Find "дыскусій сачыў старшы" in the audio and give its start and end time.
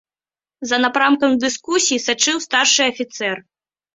1.43-2.81